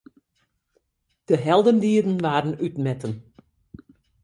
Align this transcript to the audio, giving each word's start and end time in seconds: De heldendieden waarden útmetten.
De 1.25 1.37
heldendieden 1.37 2.21
waarden 2.21 2.59
útmetten. 2.63 3.33